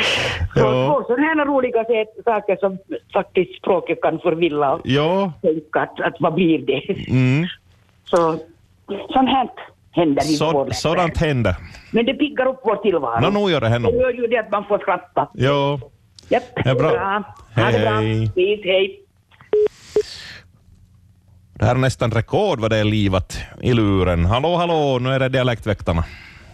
[0.54, 1.84] Så två sådana här roliga
[2.24, 2.78] saker som
[3.12, 5.32] faktiskt språket kan förvilla och Ja.
[5.42, 7.10] tänka att, att vad blir det?
[7.10, 7.46] Mm.
[8.04, 8.16] Så
[9.12, 9.48] sånt här
[9.92, 11.54] händer i Så, vår sådant händer.
[11.92, 13.20] Men det piggar upp vår tillvaro.
[13.20, 15.28] Nå, nog gör det här Det gör ju det att man får skratta.
[15.34, 15.78] Ja.
[16.28, 16.88] Japp, Ja, bra.
[16.98, 17.22] Ha
[17.54, 17.90] Hej, det bra.
[17.90, 18.32] hej.
[18.36, 19.00] Vis, hej.
[21.54, 24.24] Det här är nästan rekord vad det är livat i luren.
[24.24, 26.04] Hallå, hallå, nu är det Dialektväktarna.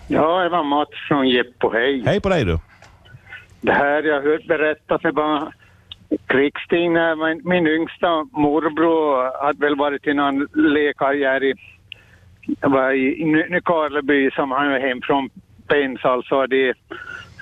[0.09, 2.03] Ja, det var Mats från Jeppo, hej.
[2.07, 2.59] Hej på dig du.
[3.61, 5.53] Det här jag hört berättas är bara
[6.27, 11.55] krigstid när min, min yngsta morbror hade väl varit i någon lekkarriär i,
[12.61, 15.31] var i, Nykarleby som han var hem från
[15.69, 16.47] Pens alltså.
[16.47, 16.75] Det,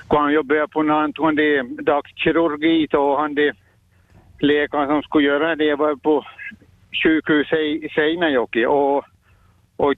[0.05, 3.57] skulle han jobba på någon, tog det dagskirurgi och han det
[4.38, 6.24] läkaren som skulle göra det var på
[7.03, 9.05] sjukhuset i Seinäjoki och,
[9.77, 9.94] och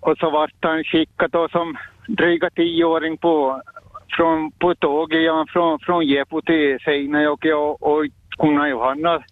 [0.00, 1.76] och så vart han skickad då som
[2.08, 3.62] dryga tioåring på,
[4.16, 8.04] från, på tåget ja, från, från Jeppo till Seinäjoki och, och
[8.38, 9.22] kunna Johanna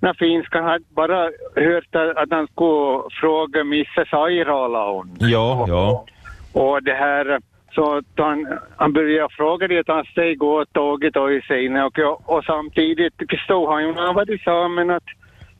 [0.00, 5.16] när finskan hade bara hört att han skulle fråga Misse Sairala hon.
[5.20, 6.06] Ja, ja.
[6.52, 7.40] Och det här,
[7.74, 12.36] så han, han började fråga det att han steg åt tåget och i Seinäjoki och,
[12.36, 15.04] och samtidigt förstod han ju vad de sa men att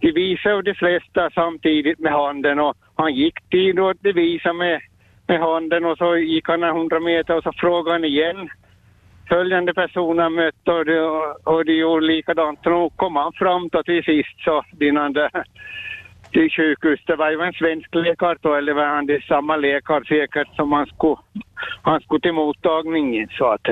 [0.01, 4.81] de visade de flesta samtidigt med handen och han gick dit och de visade med,
[5.31, 8.51] med handen och så gick han en hundra meter och så frågade han igen
[9.29, 10.99] följande personer mötte och de,
[11.45, 12.59] och de gjorde likadant.
[12.63, 15.31] Då kom han fram då till sist så innan det
[16.33, 17.01] till sjukhus.
[17.07, 20.73] Det var ju en svensk läkare då, eller var han det samma läkare säkert som
[20.73, 21.17] han skulle,
[21.83, 23.67] han skulle till mottagningen så att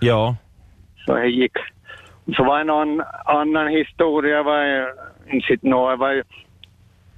[0.00, 0.36] Ja.
[1.06, 1.56] så det gick.
[2.36, 4.88] Så var det någon annan historia, var
[5.32, 6.22] inte nå, det var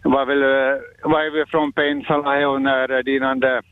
[0.05, 0.43] var väl,
[1.03, 3.63] var ju från Pensala och när innan det,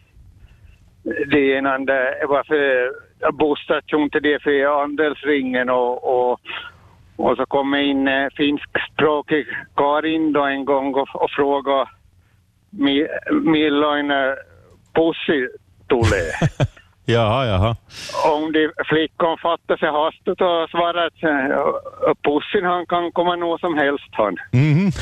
[1.03, 2.93] det ena där, var för
[3.33, 6.41] bostadsstation till det för andelsringen och, och,
[7.17, 11.91] och så kom in eh, finskspråkig Karin då en gång och, och frågade
[13.31, 14.13] milloin
[14.95, 15.49] pussi
[15.89, 16.33] tulee.
[17.05, 17.77] Jaha, jaha.
[18.35, 23.59] Om de flickan fattar sig hastigt och svarar att eh, pussin han kan komma när
[23.59, 24.37] som helst han.
[24.53, 24.91] Mhm.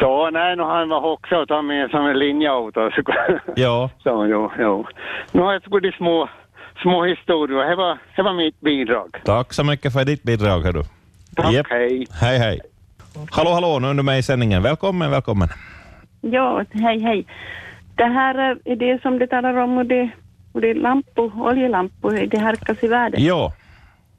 [0.00, 2.90] Så nej, nu han var också att ha med som en linjeauto.
[2.94, 3.02] Så,
[3.56, 3.90] Ja.
[4.02, 4.86] så jo, jo.
[5.32, 6.28] Nu har jag skulle små,
[6.82, 7.70] små historier.
[7.70, 9.16] Det var, det var mitt bidrag.
[9.24, 10.60] Tack så mycket för ditt bidrag.
[10.60, 10.82] Hör du.
[11.36, 11.66] Tack, Japp.
[11.70, 12.06] hej.
[12.20, 12.60] Hej, hej.
[13.30, 14.62] Hallå, hallå, nu är du med i sändningen.
[14.62, 15.48] Välkommen, välkommen.
[16.20, 17.26] Ja, hej hej.
[17.96, 20.10] Det här är det som det talar om och det,
[20.52, 23.24] och det är lampor, oljelampor, det härkas i världen.
[23.24, 23.52] Ja.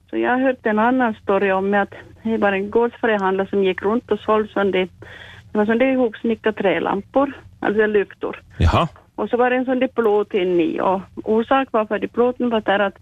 [0.10, 3.82] Så jag har hört en annan story om att det var en gårdsförhandlare som gick
[3.82, 4.90] runt och sålde sån det,
[5.52, 8.42] det var sån där ihopsnickrade trälampor, alltså lyktor.
[8.58, 8.88] Jaha.
[9.16, 12.50] Och så var det en sån där plåt in i och orsak varför det plåten
[12.50, 12.98] var där att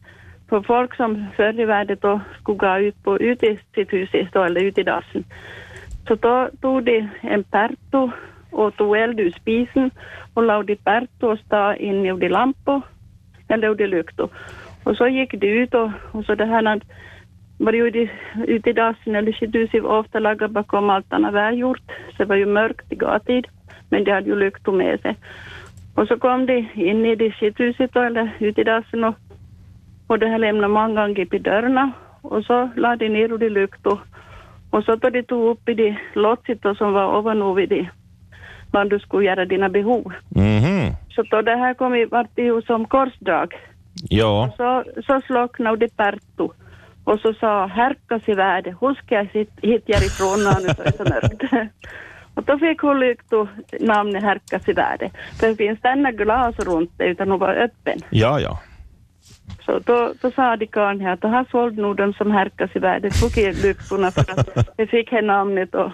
[0.50, 4.10] för folk som förr i världen då skulle gå ut, på, ut i sitt hus
[4.34, 5.24] då, eller ut i dassen,
[6.08, 8.12] så då tog de en perto
[8.52, 9.92] och tog eld ur spisen
[10.34, 12.82] och lade de perto och stod in i de lampor,
[13.48, 14.30] eller de lyktor.
[14.84, 16.82] Och så gick de ut och, och så det här när
[17.58, 18.10] var ju ute,
[18.48, 22.46] ute i dassen eller skithuset ofta lagat bakom allt annat välgjort, så det var ju
[22.46, 23.48] mörkt i gatid,
[23.90, 25.16] men de hade ju lyktor med sig.
[25.96, 29.16] Och så kom de in i det skithuset eller ut i dassen och,
[30.08, 34.00] och det här lämnade många gånger på dörrarna och så lade de ner de lyktor
[34.70, 37.90] och så tog de tog upp i det lotsit som var ovanför det,
[38.72, 40.14] var du skulle göra dina behov.
[40.30, 40.96] Mhm.
[41.16, 43.54] Så då det här kom i, vart det ju som korsdrag.
[44.10, 44.54] Ja.
[44.58, 46.48] Så, så slocknade det Perttu
[47.04, 50.92] och så sa härkas i världen, hur ska jag hit, hit härifrån när så är
[50.92, 51.72] så mörkt?
[52.36, 53.48] och då fick hon lykto
[53.80, 55.10] namnet härkas i världen.
[55.40, 58.00] För det finns denna glas runt det utan hon var öppen.
[58.10, 58.60] Ja, ja.
[59.66, 62.80] Så då, då sa de karln här att har sålt nog de som härkas i
[62.80, 63.12] världen,
[63.64, 65.92] lyktorna för att det fick he namnet och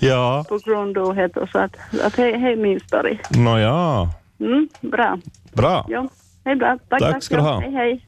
[0.00, 0.44] Ja.
[0.48, 3.18] på grund av det och så att, att det är min story.
[3.30, 4.10] Nåja.
[4.40, 5.18] Mm, bra.
[5.52, 5.86] Bra.
[5.88, 6.08] Ja,
[6.44, 6.78] är bra.
[6.88, 7.22] Tack, Tack tack.
[7.22, 7.60] ska du ha.
[7.60, 8.06] Hej, hej.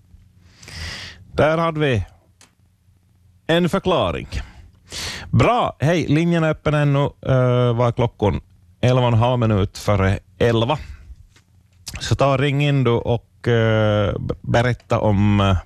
[1.32, 2.04] Där hade vi
[3.46, 4.28] en förklaring.
[5.30, 5.76] Bra.
[5.80, 6.98] Hej, linjen är öppen ännu.
[6.98, 8.40] Uh, var klockan
[8.80, 10.78] 11,5 minut före 11.
[12.00, 15.56] Så ta och ring in då och eh, b- berätta om eh,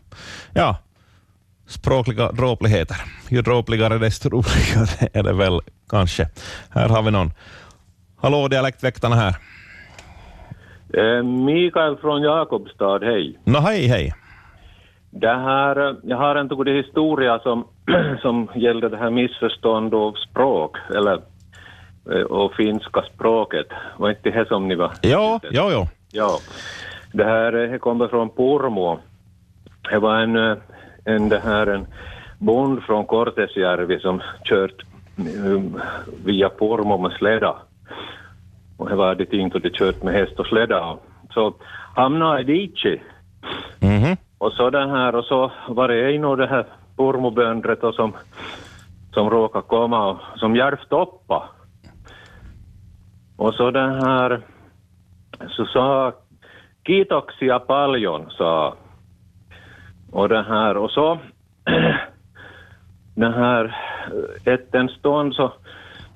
[0.54, 0.76] ja,
[1.66, 2.96] språkliga dråpligheter.
[3.30, 6.28] Ju dråpligare desto roligare är det väl kanske.
[6.70, 7.30] Här har vi någon.
[8.20, 9.36] Hallå, Dialektväktarna här.
[10.94, 13.38] Eh, Mikael från Jakobstad, hej.
[13.44, 14.14] Nå, hej, hej.
[15.10, 17.64] Det här, eh, jag har en tagit historia som,
[18.22, 21.20] som gällde det här missförstånd av språk, eller
[22.12, 23.66] eh, och finska språket.
[23.98, 24.92] Var inte det som ni var?
[25.02, 25.88] Ja, ja, ja.
[26.14, 26.38] Ja.
[27.12, 28.98] Det här eh, det kommer från Pormo.
[29.90, 30.56] Det var en, eh,
[31.04, 31.86] en, det här, en
[32.38, 34.82] bond från Kortesjärvi som kört
[35.44, 35.80] um,
[36.24, 37.56] via Pormo med släda.
[38.76, 40.96] Och det var dit inte de kört med häst och släda.
[41.34, 41.54] Så
[41.94, 43.00] hamnade i diket.
[43.80, 44.16] Mhm.
[44.38, 48.12] Och så den här, och så var det en av det här Pormoböndret som,
[49.14, 51.48] som råkade komma och som hjälpte uppa.
[53.36, 54.40] Och så den här,
[55.48, 56.12] så sa
[56.86, 58.74] kiitoksia paljon, sa.
[60.12, 61.18] Och det här, och så
[63.14, 63.64] den här,
[64.44, 65.52] eh, ett en stund så,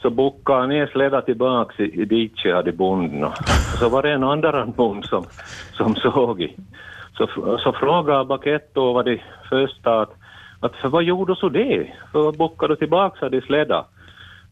[0.02, 3.24] så bokade han ner släda tillbaks i, i diket hade bonden.
[3.24, 5.24] Och så var det en annan bond som,
[5.72, 6.57] som såg i.
[7.16, 7.26] Så,
[7.59, 10.14] så frågade Baketto vad de första att,
[10.61, 11.92] att för vad gjorde du så det?
[12.12, 13.85] För vad buckade du tillbaka hade släda?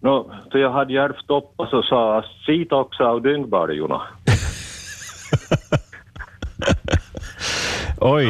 [0.01, 4.03] No, så jag hade hjälpt upp och så sa sit också av dyngbaljorna.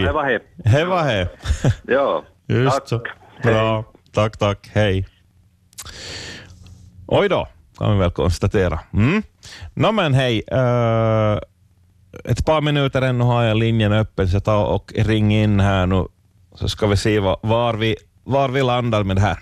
[0.05, 0.41] Det var det.
[0.57, 1.29] Det var det.
[1.89, 2.25] Ja.
[2.47, 2.89] Just tack.
[2.89, 3.01] så.
[3.43, 3.85] Bra.
[4.13, 4.71] Tack, tack.
[4.73, 5.07] Hej.
[7.07, 8.81] Oj då, kan vi väl konstatera.
[8.93, 9.23] Mm.
[9.75, 10.43] Nå men hej.
[10.47, 11.39] eh,
[12.25, 16.07] ett par minuter ännu har jag linjen öppen, så ta och ring in här nu,
[16.55, 19.39] så ska vi se var, var, vi, var vi landar med det här.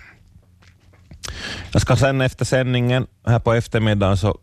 [1.71, 4.37] Jag ska sen efter sändningen här på eftermiddagen så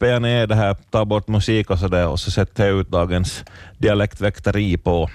[0.00, 2.80] klipper jag ner det här, tar bort musik och så där och så sätter jag
[2.80, 3.44] ut dagens
[3.78, 5.10] dialektväkteri på,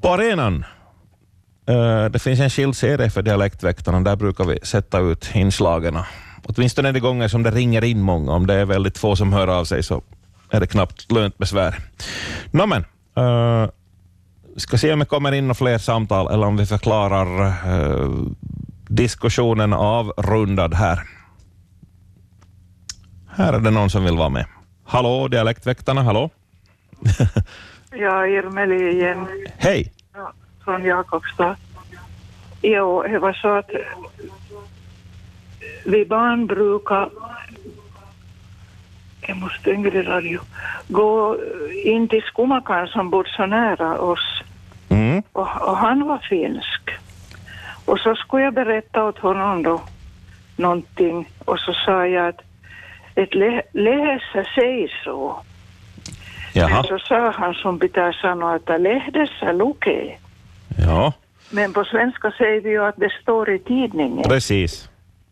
[0.00, 0.64] på arenan.
[1.66, 5.98] Eh, det finns en skild serie för dialektväktarna, där brukar vi sätta ut inslagen.
[6.46, 8.32] Åtminstone de gånger som det ringer in många.
[8.32, 10.02] Om det är väldigt få som hör av sig så
[10.50, 11.78] är det knappt lönt besvär.
[12.50, 12.84] Nå men,
[13.18, 13.68] uh,
[14.56, 17.28] ska se om det kommer in några fler samtal eller om vi förklarar
[17.72, 18.26] uh,
[18.88, 21.17] diskussionen avrundad här.
[23.38, 24.46] Här är det någon som vill vara med.
[24.84, 26.30] Hallå, dialektväktarna, hallå?
[27.90, 29.26] Ja, Irmeli igen.
[29.58, 29.92] Hej!
[30.14, 30.32] Ja,
[30.64, 31.56] från Jakobstad.
[32.62, 33.70] Jo, det var så att
[35.84, 37.10] vi barn brukar,
[39.20, 40.40] jag måste i radio,
[40.88, 41.36] gå
[41.84, 44.42] in till skomakaren som bodde så nära oss
[44.88, 45.22] Mm.
[45.32, 46.90] och, och han var finsk.
[47.84, 49.80] Och så skulle jag berätta åt honom då
[50.56, 52.47] någonting och så sa jag att
[53.22, 55.36] ett lä- läsa säger så.
[56.54, 60.18] Men Jaha, så sa han som pitää sanoa, että lehdessä lukee.
[60.86, 61.12] ja,
[61.50, 64.22] Men på svenska säger vi ju att det står i tidningen.
[64.28, 64.88] precis.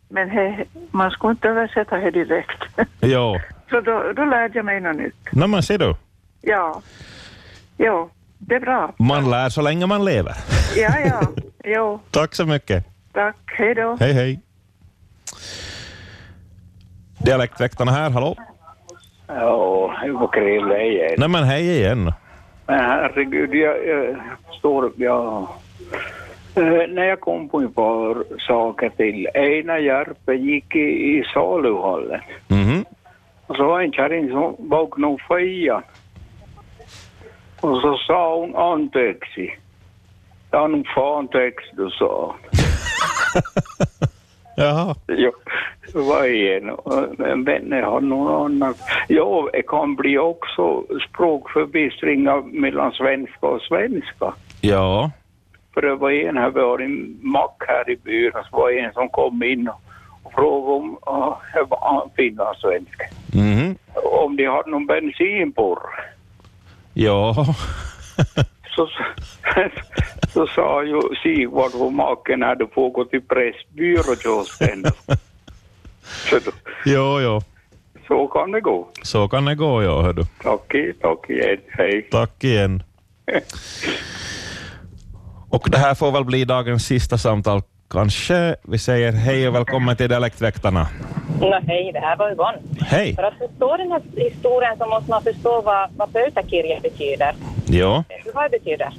[0.08, 2.62] Men he, man skulle inte översätta det direkt.
[3.02, 3.38] Jo,
[3.70, 5.32] Så då, då lärde jag mig något nytt.
[5.32, 5.94] no, men ser du,
[6.42, 6.82] Ja.
[7.78, 8.94] Jo, det är bra.
[8.98, 10.34] man lär så länge man lever.
[10.76, 11.20] Ja, ja.
[11.64, 12.84] Jo, Tack så mycket.
[13.12, 13.36] tack.
[13.58, 13.96] Hej då.
[14.00, 14.40] Hej, hej.
[17.24, 18.36] Dialektväktarna här, hallå?
[19.26, 21.14] Ja, var Krille igen.
[21.18, 22.12] Nej men hej igen.
[22.66, 24.16] Men herregud, jag, jag
[24.58, 24.92] står...
[24.96, 25.48] Ja.
[26.56, 29.26] Eh, när jag kom på ett par saker till.
[29.34, 32.20] Ena Järpe gick i, i saluhallen.
[32.48, 32.84] Mhm.
[33.46, 35.82] Och så var en kärring som vaknade och fejan.
[37.60, 39.50] Och så sa hon anteeksi.
[40.50, 41.28] Ja, nog fan
[41.72, 42.34] du sa.
[44.56, 44.94] Jaha.
[45.08, 45.32] Jo,
[46.26, 46.76] igen.
[47.18, 48.74] Men vänner har någon annan.
[49.08, 54.34] Ja, det kan bli också språkförbistringar mellan svenska och svenska.
[54.60, 55.10] Ja.
[55.74, 58.78] För det var en här, vi har en mack här i byn, så var det
[58.78, 59.68] en som kom in
[60.22, 63.04] och, frågade om det var finlandssvenska.
[63.34, 63.76] Mhm.
[64.22, 65.78] Om de hade någon bensinporr.
[66.94, 67.34] Ja.
[68.76, 68.88] Så,
[70.32, 74.14] så sa ju Sigvard och maken hade fått gå till Pressbyrå
[76.32, 76.40] just den.
[76.42, 77.40] Så, då- Jo, jo.
[78.08, 78.88] så kan det gå.
[79.02, 80.22] Så kan det gå, ja, hör du.
[80.42, 81.58] Tack, tack igen.
[81.68, 82.08] Hej.
[82.10, 82.82] Tack igen.
[85.50, 88.56] Och det här får väl bli dagens sista samtal, kanske.
[88.62, 90.88] Vi säger hej och välkommen till Dialektväktarna.
[91.40, 92.58] No, hej, det här var Yvonne.
[92.80, 93.14] Hej.
[93.14, 97.34] För att förstå den här historien så måste man förstå vad, vad pöytäkirja betyder.
[97.66, 97.82] Du
[98.34, 98.94] vad betyder?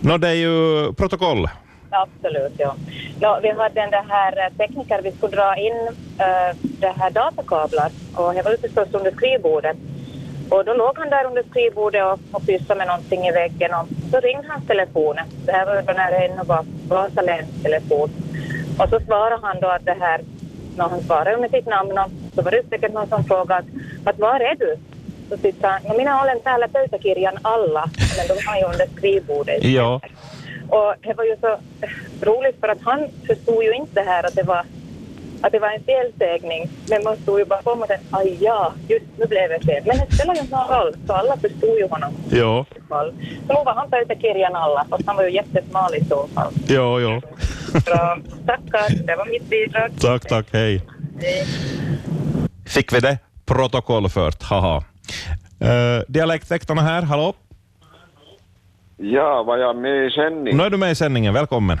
[0.00, 1.48] Nå, det är ju protokoll.
[1.90, 2.74] Absolut, ja.
[3.20, 5.88] No, vi hade en här eh, tekniker, vi skulle dra in
[6.18, 9.76] eh, uh, det här datakablar och jag var ute förstås under skrivbordet.
[10.50, 13.86] Och då låg han där under skrivbordet och, och pysslade med någonting i väggen och
[14.10, 15.16] så ringde hans telefon.
[15.46, 18.10] Det här var när det ännu var Vasaläns telefon.
[18.78, 20.20] Och så svarade han då att det här,
[20.76, 23.66] när han svarade med sitt namn och så var det säkert någon som frågade
[24.04, 24.76] att, var är du?
[25.30, 29.64] Så sitten han, no minä olen täällä pöytäkirjan alla, men de har ju under skrivbordet.
[29.64, 30.00] Ja.
[30.70, 31.58] Och det var ju så
[32.26, 34.64] roligt för att han förstod ju inte här att det var
[35.42, 36.70] att det var en felsägning.
[36.88, 39.82] Men man stod ju bara på och tänkte, aj ja, just nu blev det fel.
[39.86, 42.14] Men det spelar ju inte någon roll, så alla förstod ju honom.
[42.30, 43.12] Ja, Så
[43.48, 46.52] nu var han pöytäkirjan alla, fast han var ju jättesmal i så fall.
[46.68, 47.20] ja, ja.
[47.86, 49.90] Bra, tackar, det var mitt bidrag.
[50.00, 50.82] Tack, tack, hej.
[51.20, 51.46] Hej.
[52.66, 54.84] Fick vi det protokollfört, haha.
[55.62, 57.34] Uh, dialektväktarna här, hallå?
[59.02, 60.56] Ja, var jag med i sändning?
[60.56, 61.78] Nu är du med i sändningen, välkommen.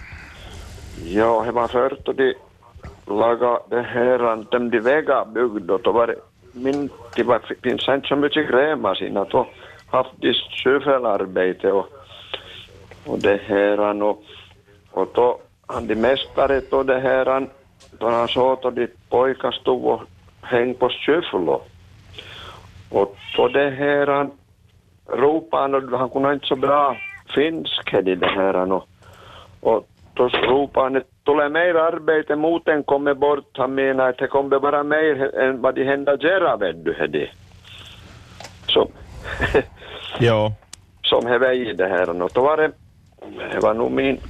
[1.04, 2.34] Ja, det var först och de
[3.06, 6.16] laga det här, de de väga bygd och då var det,
[6.52, 9.46] min, det var, finns inte så mycket grävmaskin att då
[9.90, 11.86] haft de skyffelarbete och,
[13.06, 14.22] och det här och,
[14.90, 17.48] och då han de mästare och det här
[17.98, 20.00] då han såg att de pojkar stod och
[20.42, 21.62] häng på skyfflo
[22.90, 24.28] och då det här
[25.06, 26.96] ropade han och han kunde inte så bra
[27.34, 28.88] finska i det här och,
[29.60, 33.58] och då ropade han tulee mer arbete, muuten kommer bort.
[33.58, 37.06] Han menar att det kommer vara mer än vad de händer göra, vet du.
[37.06, 37.30] Det.
[38.68, 38.88] Så,
[40.18, 40.52] Ja.
[41.02, 42.22] som det var i det här.
[42.22, 42.70] Och då var det,
[43.52, 44.20] det var nog min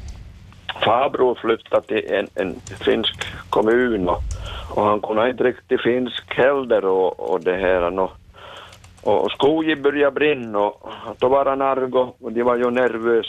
[0.85, 4.21] farbror flyttade till en, en finsk kommun och,
[4.75, 7.99] och han kunde inte riktigt finsk heller och, och det här.
[7.99, 8.11] Och,
[9.03, 13.27] och skogen började brinna och då var han arg och de var ju nervös.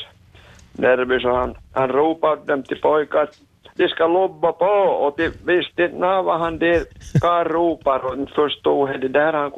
[0.74, 3.38] Nervös och han, han ropade dem till pojkar att
[3.76, 6.86] de ska lobba på och de visste inte vad han där
[7.22, 9.34] karl ropar och inte förstod det där.
[9.34, 9.51] Han,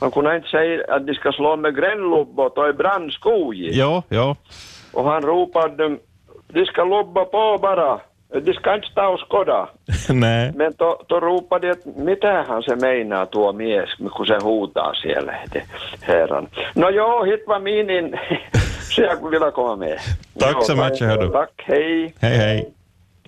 [0.00, 3.70] han kunde inte säga att de ska slå med grännlobbot och i brandskogen.
[3.72, 4.36] Ja, ja.
[4.92, 5.98] Och han ropade dem,
[6.48, 8.00] de ska lobba på bara.
[8.40, 9.68] De ska inte stå och skåda.
[10.08, 10.52] Nej.
[10.54, 14.94] Men då, då ropade de att mitä han se meinaa tuo mies, kun se huutaa
[14.94, 15.34] siellä,
[16.02, 16.48] herran.
[16.74, 18.16] No joo, hit var min in.
[18.80, 19.98] Så jag ville komma med.
[20.38, 21.32] Tack så mycket.
[21.32, 22.14] Tack, hej.
[22.20, 22.72] Hej, hej.